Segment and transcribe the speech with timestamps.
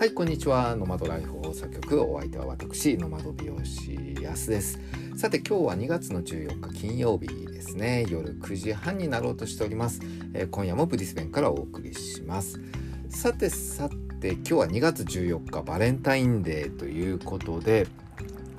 [0.00, 0.74] はいこんにちは。
[0.76, 4.80] ノマドライフ放送局お相手は私ノマド美容師やすです。
[5.14, 8.06] さて今日は2月の14日金曜日ですね。
[8.08, 10.00] 夜9時半になろうとしております、
[10.32, 12.58] えー、今夜もブリスベンからお送りします。
[13.10, 13.90] さてさ
[14.22, 17.86] て今日は2月14日バレンタインデーということで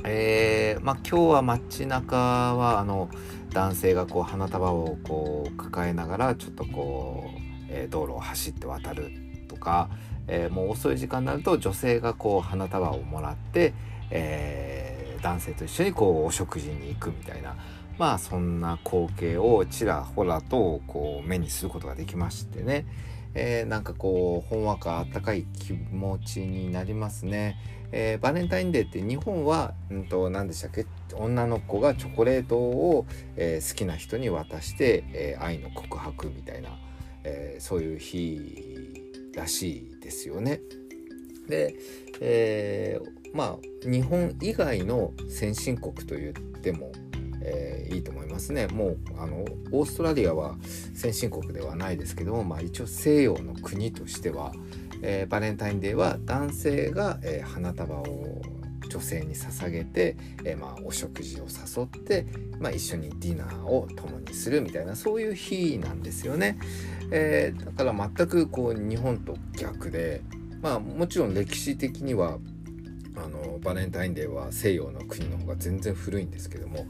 [0.04, 2.18] えー、まあ今日は街中
[2.56, 3.10] はあの
[3.52, 9.90] 男性がこう花束をこう抱えながらちょっとこう、えー、道路を走って渡るとか
[10.28, 13.74] えー、もう遅い時間になると女性がこう花束をもらって、
[14.12, 17.56] えー、男性と一緒にこうお食事に行くみたいな
[17.98, 22.86] まあそんな光景をちらほらとこう目にすることができましてね、
[23.34, 27.58] えー、なんかこうほんわかあったかい気持ちになりますね。
[27.92, 30.86] えー、バレンタインデーって日本は、うんと、何でしたっけ？
[31.14, 36.70] 女の子がチョコレートを、えー、好きな人に渡して、えー、愛の告白みたいな、
[37.26, 38.71] えそういう日
[39.36, 40.62] らしいですよね。
[41.48, 41.76] で、
[42.20, 46.92] えー、まあ日本以外の先進国と言っても、
[47.42, 48.68] えー、いいと思いますね。
[48.68, 50.56] もうあのオーストラリアは
[50.94, 54.54] 先進国ではないですけども、まあ、一応西洋の国としては、
[55.02, 58.42] えー、バレンタインデーは男性が、え、花束を
[58.92, 62.26] 女性に捧げて、えー、まあ、お食事を誘って、
[62.60, 66.58] まあ、一緒にディナーを共にするみたいなそういう日なんですよね。
[67.12, 70.22] えー、だから全くこう日本と逆で
[70.62, 72.38] まあもちろん歴史的には
[73.16, 76.86] あのバレンタインデーは西洋の国の方が全然古いんですけども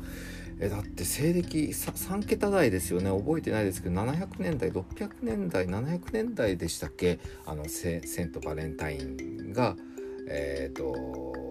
[0.60, 7.20] えだって西暦 3, 3桁台ですよね覚えてないですけど700年代600年代700年代でしたっけ？
[7.48, 9.76] あのセセントバレンタインが
[10.30, 11.51] えっ、ー、と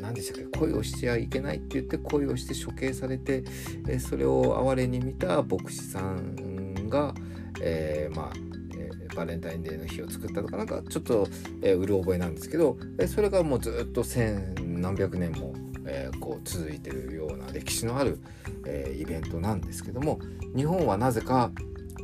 [0.00, 0.58] 何でしたっけ？
[0.58, 3.44] 恋をしちゃいけないって言って恋をして処刑されて、
[3.88, 7.14] えそれを哀れに見た牧師さんが、
[7.60, 8.32] えー、まあ、
[8.76, 11.26] え、バレンタインデーの日を作ったとかなんかちょっと、
[11.62, 15.54] えー、うる覚えなんですけど、えそれがもうずっと千何百年も、
[15.86, 18.20] えこう続いてるような歴史のある、
[18.66, 20.20] えイベントなんですけども
[20.54, 21.50] 日本はなぜか、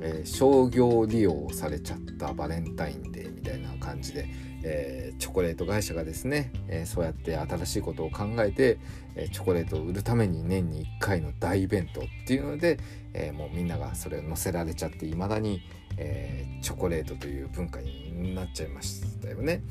[0.00, 4.26] え商業利用されちゃったバレンタインデーみたいな感じで、
[4.66, 8.78] えー、チョコレート会社がですね、えー、そうやって新しいことを考えて、
[9.14, 12.78] えー、チョコレートを売るために年に1回の大イベントっていうので、
[13.12, 15.60] えもうみんながそれを載せられちゃっていまだに、
[15.96, 19.62] えチョコレートという文化になっちゃいましたよね。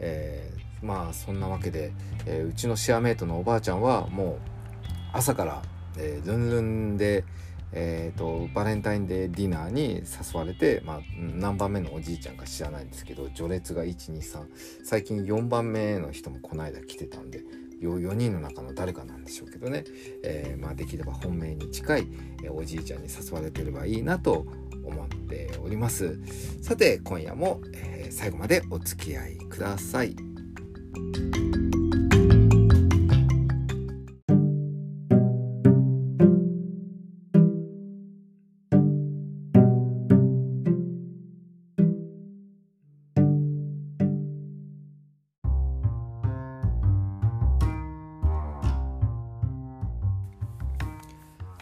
[0.00, 0.50] え
[0.82, 1.92] まあそんなわけで、
[2.26, 4.54] えうちのシェアメイトのおばあちゃんはもう
[5.12, 5.62] 朝から、
[5.96, 7.24] え、ルンルンで、
[7.76, 14.46] えーと、バレンタインデーディナーに誘われて、まあ、何番目のおじいちゃんか知らないんですけど序列が123
[14.84, 17.42] 最近4番目の人もこの間来てたんで
[17.80, 19.84] 4, 4人の中の誰かなんでしょうけどね、
[20.22, 22.06] えー、まあ、できれば本命に近い、
[22.50, 24.46] おじいちゃんに誘われてればいいなと
[24.84, 26.18] 思っております。
[26.62, 30.16] さて今夜も、え、最後までお付き合いください。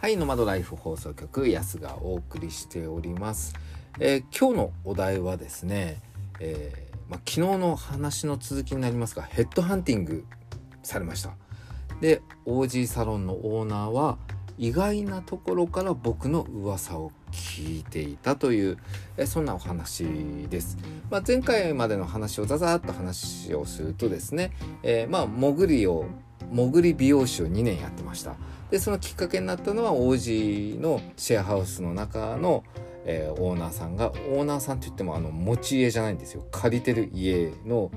[0.03, 3.55] はいノマドライフ放送局安がお送りしております、
[4.01, 6.01] えー、今日のお題はですね、
[6.41, 10.25] えー、まあ、昨日の話の続きになりますがヘッドハンティング
[10.83, 11.31] されました。
[12.01, 14.19] で OG サロンのオーナーは
[14.59, 18.79] 意外なところから僕の噂を聞いていたという
[19.17, 20.05] えそんなお話
[20.51, 20.79] です、
[21.12, 24.51] まあ、前回までの話をザザーっと話をするとですね、
[24.83, 26.07] えー、まあ潜りを
[26.51, 28.35] 潜り美容師を2年やってました。
[28.72, 32.65] でそのきっかけになったのは王子のシェアハウスの中の、
[33.05, 36.47] えー、オーナーさんがオーナーさんって言ってもあの持ち家じゃないんですよ。
[36.50, 37.91] 借りてる家の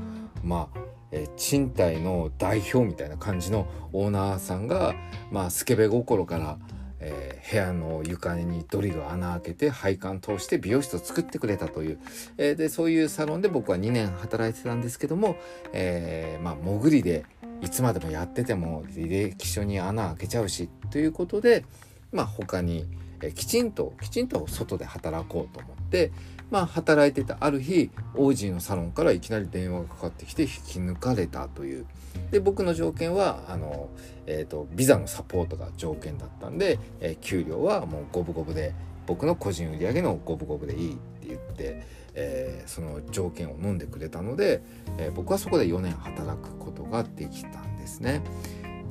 [0.43, 0.79] まあ
[1.11, 4.95] えー、賃貸の代表みたいな感じのオーナーさんが、
[5.31, 6.57] まあ、スケベ心から、
[6.99, 11.99] えー、部屋の床にドリル穴開けて配管通して美容室を作ってくれたという、
[12.37, 15.37] え、でそういうサロンで僕は2年働いてたんですけども、
[15.71, 17.23] え、まあ、潜りで
[17.61, 21.65] いつまでもやってても履歴書に穴開けちゃうしということで、
[22.11, 22.85] まあ、他に、
[23.21, 26.11] えきちんときちんと外で働こうと思って、
[26.51, 31.85] まあ、働いてたある日オージーのサロンからいきなり電話がかかってきて引き抜かれたという。
[32.31, 33.89] で僕の条件はあの、
[34.25, 38.73] えーと、ビザのサポートが条件だったんで、えー、給料はもう五分五分で
[39.05, 41.83] 僕の個人売上の五分五分でいいって言って、
[42.15, 44.63] えー、その条件を飲んでくれたので、
[44.97, 48.21] えー、僕はそこで4年働くことができたんですね。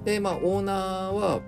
[0.05, 1.41] でまあオーナーは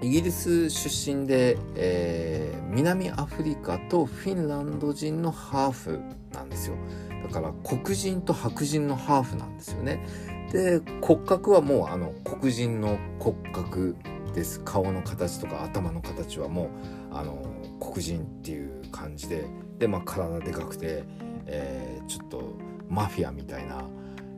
[0.00, 6.00] イギリス出身で、えー、南アフリカとフィンランド人のハーフ
[6.32, 6.76] なんですよ。
[7.22, 10.04] だから黒人と白人のハーフなんですよね
[10.52, 13.96] で骨格はもうあの黒人の骨格
[14.34, 16.68] です顔の形とか頭の形はもう
[17.12, 17.42] あの
[17.80, 19.46] 黒人っていう感じで
[19.78, 21.04] でまあ体でかくて、
[21.46, 22.54] えー、ちょっと
[22.88, 23.84] マフィアみたいな、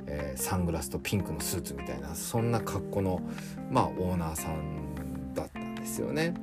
[0.06, 3.22] えー、サングラスとピンクのスーツみたいなそんな格好の
[3.70, 6.34] まあオーナーさんだったんですよね。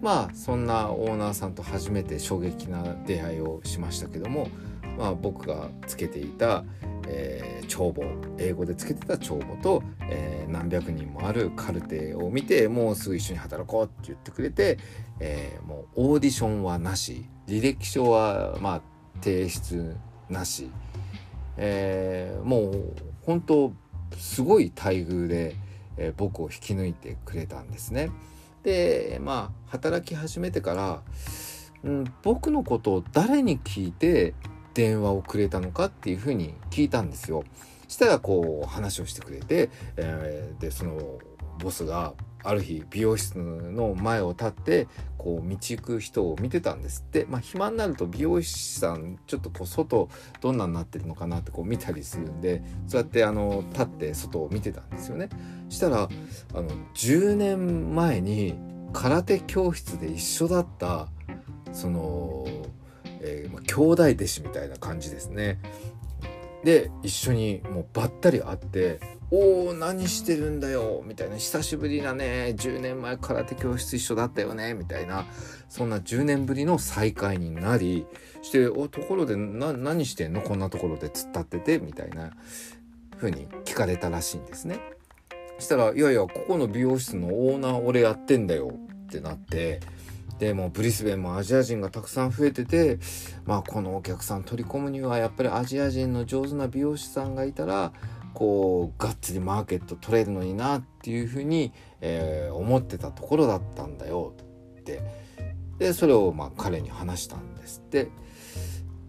[0.00, 4.48] まあそんなオーナーさんと初めて衝撃な出会いをしましたけども、
[4.98, 6.64] まあ、僕がつけていた、
[7.06, 8.04] えー、帳簿
[8.36, 14.78] 英語でつけてた帳簿と、えー、何百人もあるカルテを見てもうすぐ一緒に働こうって言ってくれて、
[15.20, 18.80] えー、もうオーディションはなし履歴書はまあ
[19.22, 19.94] 提出
[20.30, 20.70] なし、
[21.58, 22.94] えー、もう
[23.26, 23.72] 本当
[24.16, 25.56] すごい待遇で、
[25.98, 28.10] えー、僕を引き抜いてくれたんですね。
[28.62, 31.02] でまあ働き始めてから、
[31.84, 34.32] うん、僕のことを誰に聞いて
[34.72, 37.44] 電話をくれたのかっていうふうに聞いたんですよ。
[37.86, 39.68] したらこう話をしてくれて、
[39.98, 41.18] えー、でその
[41.58, 47.26] ボスがある日美容室の前を立ってこう道行く人を見てたんですって。
[47.28, 50.08] まあ暇になると美容師さんちょっとこう外
[50.40, 55.28] どんなになってるのかなってこう見たりするんでそうやってあの立って外を見てたんですよね。
[55.68, 58.54] したらあの10年前に
[58.92, 61.08] 空手教室で一緒だった
[61.72, 62.46] その、
[63.20, 65.58] えー、兄弟弟子みたいな感じですね。
[66.64, 69.00] で一緒にもうばったり会って
[69.30, 71.36] おお何してるんだよみたいな。
[71.36, 72.54] 久しぶりだね。
[72.56, 74.74] 10年前空手教室一緒だったよね。
[74.74, 75.26] みたいな。
[75.68, 78.06] そんな10年ぶりの再会になり
[78.42, 80.42] しておところで何してんの？
[80.42, 82.32] こんなところで突っ立っててみたいな。
[83.18, 84.80] 風に聞かれたらしいんですね。
[85.60, 88.74] したら「いやいやここの美容室のオーナー俺やってんだよ」
[89.06, 89.78] ってなって
[90.38, 92.98] でもブリスベンもアジア人がたくさん増えてて
[93.44, 97.92] まあこのお客さん取り込むにはやっぱりアジア人の上手な美容師さんがいたら
[98.34, 104.34] こうがっつりマーケット取れるのになっていうふうに、えー、思ってたところだったんだよ
[104.80, 105.02] って。
[105.78, 108.08] でそれをまあ彼に話したんですって。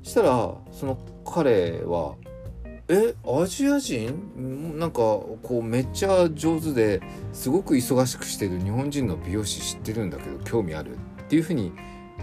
[0.02, 2.16] したらその彼は
[2.90, 4.78] 「えアジア人？
[4.78, 10.98] なんかこうめっちゃ上手ですごく忙しくしてる日本人の美容師知ってるんだけど興味ある?」
[11.34, 11.72] っていうふうに、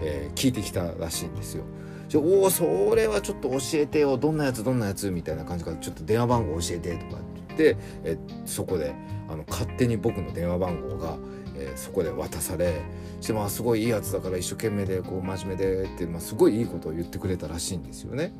[0.01, 1.65] えー、聞いてきたらしいんですよ。
[2.09, 5.11] じゃおおそれはちょっと教えてよどんなやつどんなやつ？
[5.11, 8.95] みたいな感じからちょっと電話番号教えてとかって言ってえそこで
[9.29, 11.17] あの勝手に僕の電話番号が、
[11.57, 12.83] えー、そこで渡され
[13.21, 18.33] してまあすごいいいやつだから一生懸命でこう真面目でって、まあ、すごいいいことを言ってくれたらしいんですよね。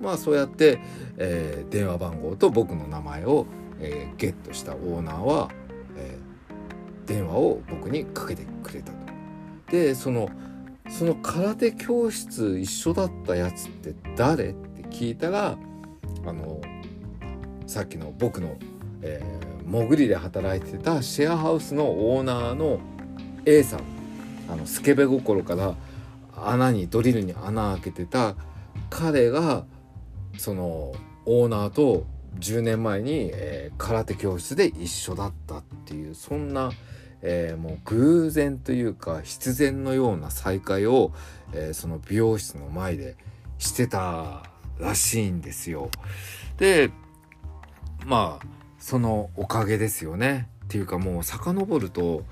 [0.00, 0.78] まあそうやって、
[1.16, 3.46] えー、電話番号と僕の名前を、
[3.80, 5.48] えー、ゲットしたオーナーは、
[5.96, 9.01] えー、電話を僕にかけてくれたと。
[9.72, 10.28] でその
[10.90, 15.56] その空手教室一緒だったやつって誰って聞いたら
[16.26, 16.60] あの
[17.66, 18.58] さっきの僕の、
[19.00, 22.80] えー、潜りで働いてたシェアハウスのオーナーの
[23.46, 23.80] A さん
[24.50, 25.74] あのスケベ心から
[26.36, 28.36] 穴にドリルに穴開けてた
[28.90, 29.64] 彼が
[30.36, 30.92] その
[31.24, 32.04] オーナーと
[32.38, 36.72] 10年前に、えー、空手教室で一緒だったっていうそんな
[37.22, 41.12] えー、もう偶然というか必然のような再会を、
[41.52, 43.16] えー、その美容室の前で
[43.58, 44.42] してた
[44.78, 45.90] らしいんですよ。
[46.58, 46.90] で
[48.04, 48.46] まあ
[48.78, 50.48] そのおかげですよね。
[50.64, 52.24] っていうかもう遡ると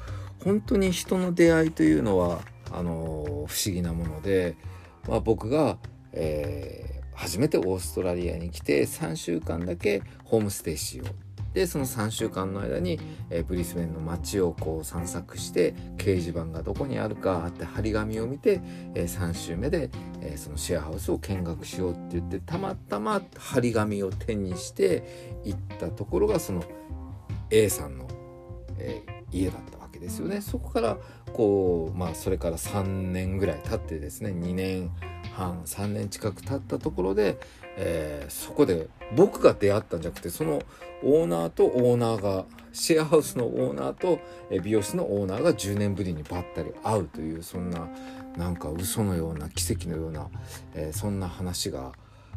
[0.45, 2.41] 本当に人の出会いというのは
[2.73, 4.57] あの不思議なもので、
[5.07, 5.77] まあ、僕が、
[6.13, 18.61] えー、初めてオーストラリアに来て3週間だけホームステイしようでその3週間の間に、えー、ブリスベンの街をこう散策して掲示板がどこにあるかって張り紙を見て、
[18.95, 19.91] えー、3週目で、
[20.21, 26.63] えー、そのシェアハウスを見学しようって言ってたまたま張り紙を手にして行ったところがその
[27.51, 28.07] A さんの、
[28.79, 29.03] え
[29.33, 30.41] 家だったわけですよね。
[30.41, 30.99] そこから
[31.33, 34.91] こうまあそれから3年ぐらい経ってですね2年
[35.35, 37.39] 半3年近く経ったところで、
[37.77, 40.63] えー、そこで僕が出会ったんじゃなくてその
[41.03, 44.19] オーナーとオーナーがシェアハウスのオーナーと
[44.63, 47.89] 美容室のオーナーが10年ぶりにばったり会うというそんな
[48.37, 50.29] なんか嘘のような奇跡のような、
[50.75, 51.93] えー、そんな話が、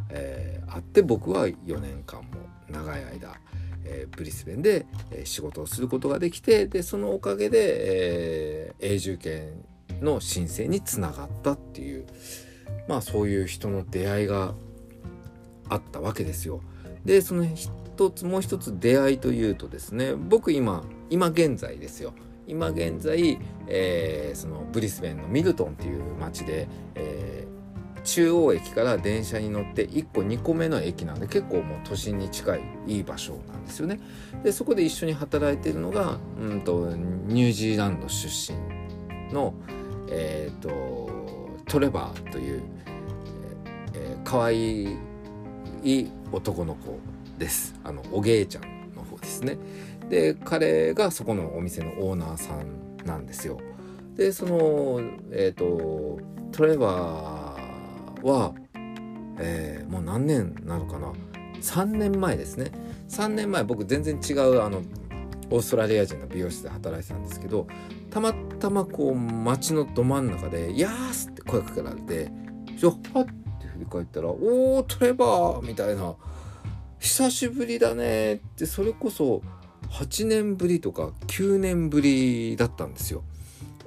[0.10, 2.28] えー、あって僕は4年間も
[2.70, 3.36] 長い間、
[3.86, 9.64] えー、ブリスベンで、え仕事をすることができてでそのおかげで、え永住権
[10.02, 12.06] の申請につながったっていう
[12.88, 14.54] まあそういう人の出会いが
[15.74, 16.62] あったわけですよ。
[17.06, 22.14] でその一つもう一つ出会いというとですね僕今今現在ですよ
[22.48, 34.00] 今現在、えー、そのブリスベンのミルトンっていう町で、えー、中央駅から電車に乗って1個2個目の駅なんで結構もう都心に近いいい場所なんですよね。
[34.44, 36.90] でそこで一緒に働いてるのが、うんと、
[37.28, 39.54] ニュージーランド出身の、
[40.10, 41.10] えーと、
[41.66, 42.62] トレバーという、
[43.94, 44.98] えー、可愛い
[45.84, 47.00] い男の子
[47.38, 47.76] です。
[47.84, 48.64] あのおげいちゃん
[48.96, 49.58] の方ですね。
[50.10, 53.60] で彼がそこのお店のオーナーさんなんですよ。
[54.16, 56.20] でそのえっ、ー、と
[56.52, 58.54] トレバーは、
[59.40, 61.12] えー、もう何年なのかな
[61.62, 62.72] ？3年前ですね
[63.10, 64.82] 3年前僕全然違うあの
[65.50, 67.68] オーストラリア人の美容室で働いてたんですけど
[68.10, 72.32] たまたまこう街のど真ん中で「やーす!」って声かけられて
[72.78, 73.43] 「ちょっ!」っ
[74.02, 76.16] て振り返ったら「おートレバー!」みたいな
[77.00, 79.42] 「久しぶりだね」ってそれこそ
[79.92, 83.24] 8年ぶりとか9年ぶりだったんですよ。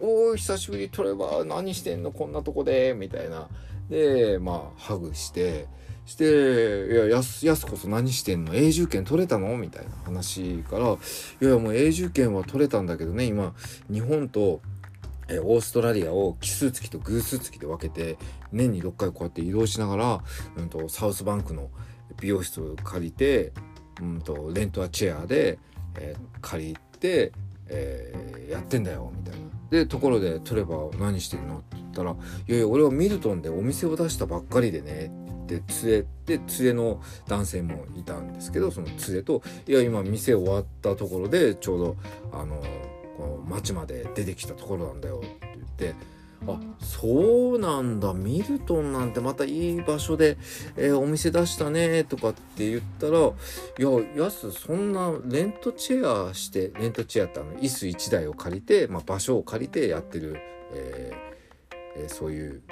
[0.01, 2.13] おー久しぶりトレバー何してんの？
[2.13, 3.49] こんなとこでみたいな
[3.89, 5.67] でまあハグして
[6.05, 6.25] して
[6.93, 8.55] 「いややすやすこそ何してんの？
[8.55, 10.97] 永住権取れたの?」みたいな話から「い
[11.41, 13.55] やいやもう永住権は取れたんだけどね今
[13.91, 14.61] 日本と
[15.29, 18.17] えオーストラリアを奇数月と偶数月で分けて
[18.53, 20.21] 年に6回こうやって移動しながら、
[20.57, 21.71] うんと、サウスバンクの
[22.21, 23.53] 美容室を借りて、
[24.01, 25.59] うんと、レントアチェアで、
[25.99, 27.33] えー、借りて、
[27.69, 29.47] えー、やってんだよみたいな。
[29.71, 32.13] でところでトレバー何してんのって言ったら
[32.47, 35.11] 「いやいや俺はミルトンでお店を出したばっかりでね」
[35.45, 35.55] って
[35.87, 41.97] 連れて連れの男性もいたんですけどその連れと「いや今店終わったところでちょうど
[42.33, 42.63] あの
[43.17, 46.17] この町まで出てきたところなんだよ」って言って。
[46.47, 50.37] あそうなんだミルトンなんてまたいい場所で、
[50.77, 60.37] えー、お店出したねとかって言ったら「いややすそんなレントチェアしてレントチェアってあの椅子1台を借りて、まあ、場所を借りてやってる、
[60.73, 61.37] えー
[61.97, 62.63] えー、そういう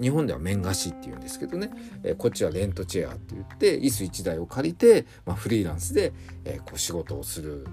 [0.00, 1.70] 日本では面貸しっていうんですけどね、
[2.02, 6.12] えー、こっちはレントチェアって言って椅子1台を借りて、まあ、フリーランスで、
[6.44, 7.66] え、こう仕事をする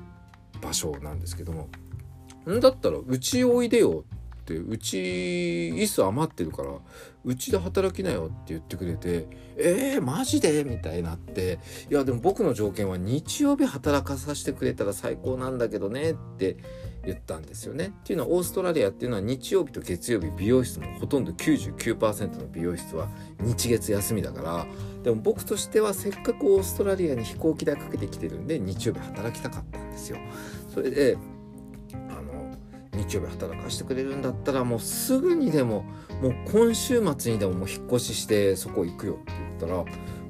[0.62, 1.70] 場所なんですけども
[2.48, 4.06] んだったらうちおいでよ
[4.42, 6.70] ってうち椅子余ってるから
[7.24, 11.60] うちで働きなよって言ってくれてえー、マジでみたいになって
[11.90, 16.58] いやでも僕の条件は日曜日働かさせてくれたら最高なんだけどねって
[17.06, 17.88] 言ったんですよね。
[17.88, 23.08] っていうのはオーストラリアっていうのは日曜日と月曜日美容室もほとんど99%の美容室は
[23.40, 24.66] 日月休みだから
[25.04, 30.18] でも僕としてはせっかくオーストラリアに飛行機代かけてきてるんで日曜日働きたかったんですよ。
[30.74, 31.18] それで
[32.96, 35.84] 日曜日働かしてくれるんだったらもうすぐにでも
[36.22, 39.84] もう今週末にでももう引っ越ししてそこ行くよって言ったら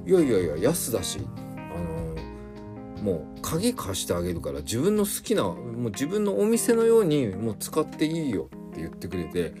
[0.06, 9.54] いやいやいや安だしあのもう鍵貸してあげるから自分の好きなもう自分のお店のようにもう使っていいよって言ってくれて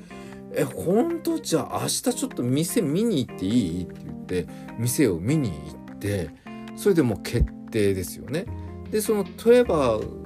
[0.52, 4.46] え本当じゃあ明日ちょっと店見に行っていいって言って
[4.78, 6.30] 店を見に行って
[6.76, 8.46] それでもう決定ですよね。
[8.90, 10.25] でそのトレバー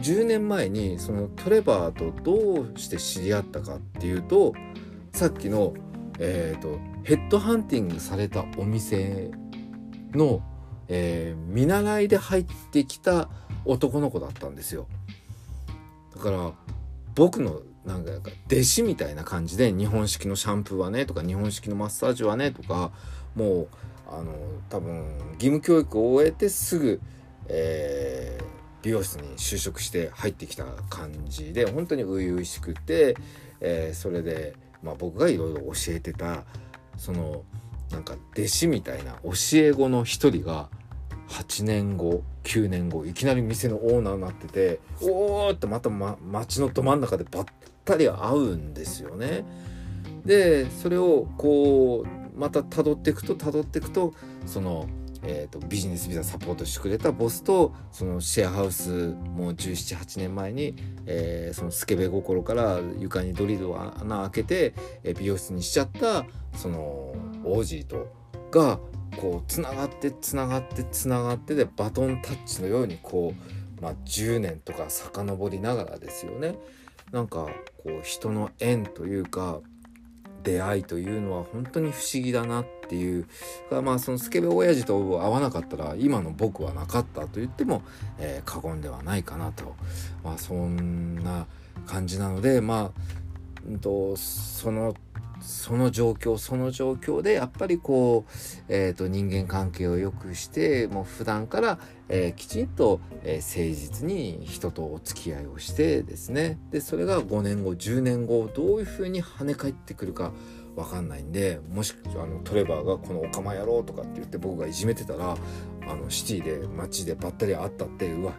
[0.00, 4.54] 10年前にそのトレバーとどうして知り合ったかっていうと
[5.12, 5.74] さっきの、
[6.18, 9.30] えーと、ヘッドハンティングされたお店
[10.12, 10.42] の、
[10.88, 13.28] えー、見習いで入ってきた
[13.64, 14.86] 男の子だったんですよ。
[16.14, 16.52] だから
[17.14, 18.12] 僕のなんか
[18.46, 22.92] 弟子みたいな感じで日本式のシャンプーはねとか日本式のマッサージはねとか
[23.34, 23.68] もう
[24.08, 24.34] あの
[24.68, 27.00] 多分義務教育を終えてすぐ、
[27.48, 33.16] えー美容室に就職して入ってきた感じで本当に初々しくて、
[33.60, 36.44] えー、それで、まあ、僕がいろいろ教えてた
[36.96, 37.44] その
[37.90, 40.68] なんか弟子みたいな教え子の一人が
[41.28, 47.44] 8年後9年後いきなり店のオーナーになってておおってまた、ま、街のど真ん中でばっ
[47.84, 49.44] たり会うんですよね。
[50.24, 54.14] でそれをこうまた辿っていくと辿っていくと
[54.46, 54.86] その
[55.22, 60.74] えーと、ビジネスビザサポートしてくれたボスとそのシェアハウスもう1718年前に、
[61.06, 64.74] えー、そのスケベ心から床にドリルを穴開けて、
[65.04, 66.24] えー、美容室にしちゃった
[66.54, 66.80] その
[67.44, 68.12] オージーと
[68.50, 68.78] が
[69.16, 73.34] こうつながってつながってつながってでバトンタッチのようにこ
[73.78, 76.56] う、まあ、10年とか遡りながらですよね。
[77.12, 77.48] なんか
[77.82, 79.60] こう人の縁というか
[80.42, 83.26] 出会いというのは本当に不思議だなっていう。
[83.82, 87.82] まあそのスケベ親父と会わなかったら今の僕はなかったと言っても、
[88.18, 89.74] えー、過言ではないかなと、
[90.24, 91.46] まあ、そんな
[91.86, 93.00] 感じなのでまあ、
[93.68, 94.94] うんと、その
[95.40, 98.32] その状況その状況でやっぱりこう、
[98.68, 101.78] えーと、人間関係を良くしてもう普段から、
[102.08, 106.58] えー、きちんと、えー、誠実に人とお付き合いをしてですね。
[106.70, 110.32] でそれが5年後10年後どういうふうに跳ね返ってくるか
[110.76, 115.36] 分かんないんでもしあのトレバーが「このオカマ野郎」とかって言って僕がいじめてたら
[115.88, 118.34] あのシティで街でばったり会ったってうわ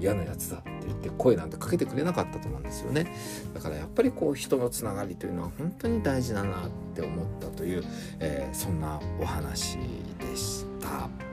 [0.00, 3.12] 嫌なやつだって言って声なんてかけてくれなかったと思うんですよね
[3.54, 7.84] だからやっぱりこう人のつながりというのは本当に大事だなって思ったという、
[8.20, 9.78] えー、そんなお話
[10.18, 11.27] でした。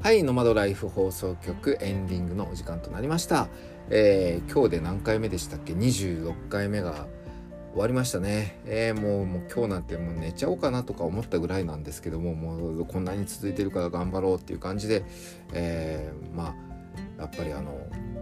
[0.00, 3.48] はいノマドライフ放送局エンディングのお時間となりました、
[3.90, 7.08] えー、今日で何回目でしたっけ？26回目が
[7.72, 15.04] 終わりましたね、えー、もうもう今日なんてもう寝ちゃおうかなとか思ったぐらいなんですけどももうこんなに続いてるから頑張ろうっていう感じで、
[15.52, 16.54] えー、ま
[17.18, 17.72] あやっぱりあの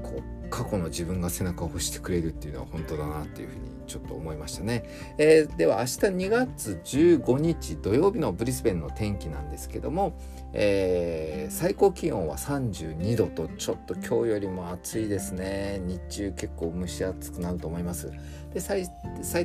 [0.02, 4.84] こう過去の自分が背中を押してくれるっていうのは本当だなっていうふうにちょっと思いましたね、
[5.18, 5.88] えー、では明日
[6.26, 10.18] 2月15日土曜日のブリスベンの天気なんですけども、
[10.52, 15.80] えー、最高気温は32度とちょっと今日よりも暑いですね。
[15.84, 18.12] 日中結構蒸し暑くなると思います。
[18.54, 18.88] で最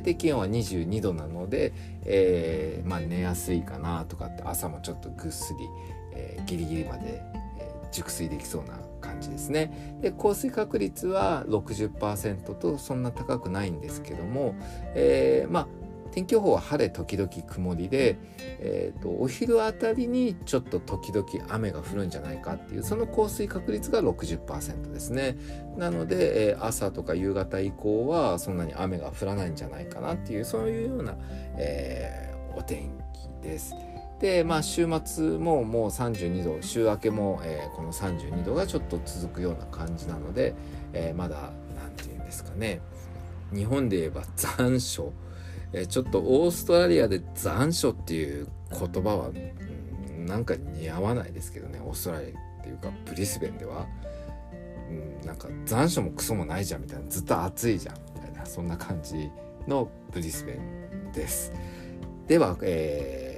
[0.02, 1.72] 低気温は22度なので、
[2.04, 5.58] えー、まあ、寝やすいかなとかって朝もちょっとぐっすり、
[6.14, 7.22] えギリギリまで、
[7.58, 8.78] え熟睡できそうな
[9.22, 14.54] 感じですねで降水確率は60%とそんな高くないんですけども、
[14.94, 15.68] えー、まあ
[16.10, 18.18] 天気予報は晴れ時々曇りで、
[18.60, 25.38] えーと、お昼あたりにちょっと時々雨が降るんじゃないかっていうその降水確率が60%ですね
[25.78, 31.16] なので、えー、朝とか夕方以降はそんなに雨が降らないんじゃないかなっていうそういうような、
[31.56, 33.74] えー、お天気です。
[34.22, 40.54] でまあ週末ももう32度週明けも、えー、この32度がちょっと続くような感じなので、
[40.92, 42.80] えー、まだ何て言うんですかね。
[43.52, 45.12] 日本で言えば残暑、
[45.72, 49.32] えー、ちょっとオーストラリアで残暑っていう言葉は、う
[50.12, 51.80] ん、なんか似合わないですけどね。
[51.84, 53.88] オーストラリアっていうかブリスベンでは、
[54.88, 57.10] うん、なんか残暑もクソもないじゃんみたいな。
[57.10, 57.96] ずっと暑いじゃん。
[58.14, 58.46] みたいな。
[58.46, 59.32] そんな感じ
[59.66, 61.52] のブリスベンです。
[62.28, 63.31] では、えー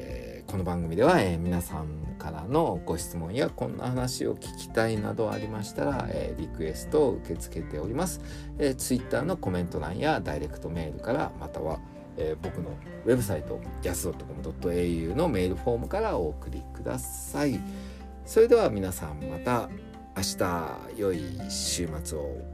[0.55, 8.21] この番組では、えー、皆さんからのご質問やこんな話を聞きたいなどありましたら、えー、リクエストを受け付けております、
[8.59, 11.81] えー、Twitter のコメント欄やダイレクトメールからまたは、
[12.17, 12.71] えー、僕の
[13.05, 17.59] ウェブサイト yas.com.au のメールフォームからお送りください。
[18.25, 19.69] それでは皆さんまた
[20.17, 22.54] 明日良い週末を。